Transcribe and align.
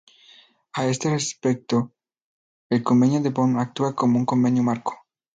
A 0.73 0.87
este 0.87 1.11
respecto, 1.11 1.93
el 2.71 2.81
Convenio 2.81 3.21
de 3.21 3.29
Bonn 3.29 3.59
actúa 3.59 3.95
como 3.95 4.17
un 4.17 4.25
convenio 4.25 4.63
marco. 4.63 4.95